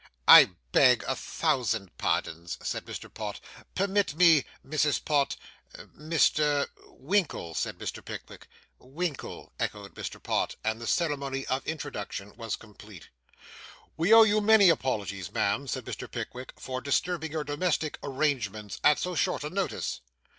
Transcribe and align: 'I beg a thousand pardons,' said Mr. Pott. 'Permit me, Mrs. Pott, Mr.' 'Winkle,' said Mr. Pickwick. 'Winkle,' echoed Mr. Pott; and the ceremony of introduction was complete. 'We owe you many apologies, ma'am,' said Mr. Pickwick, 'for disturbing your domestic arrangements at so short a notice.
'I 0.27 0.45
beg 0.71 1.03
a 1.03 1.15
thousand 1.15 1.95
pardons,' 1.99 2.57
said 2.63 2.85
Mr. 2.85 3.13
Pott. 3.13 3.39
'Permit 3.75 4.15
me, 4.15 4.45
Mrs. 4.65 4.99
Pott, 5.05 5.35
Mr.' 5.95 6.65
'Winkle,' 7.05 7.53
said 7.53 7.77
Mr. 7.77 8.03
Pickwick. 8.03 8.47
'Winkle,' 8.79 9.53
echoed 9.59 9.93
Mr. 9.93 10.19
Pott; 10.23 10.55
and 10.63 10.81
the 10.81 10.87
ceremony 10.87 11.45
of 11.45 11.63
introduction 11.67 12.35
was 12.35 12.55
complete. 12.55 13.09
'We 13.95 14.11
owe 14.13 14.23
you 14.23 14.41
many 14.41 14.69
apologies, 14.69 15.31
ma'am,' 15.31 15.67
said 15.67 15.85
Mr. 15.85 16.09
Pickwick, 16.09 16.53
'for 16.57 16.81
disturbing 16.81 17.31
your 17.31 17.43
domestic 17.43 17.99
arrangements 18.01 18.79
at 18.83 18.97
so 18.97 19.13
short 19.13 19.43
a 19.43 19.51
notice. 19.51 20.01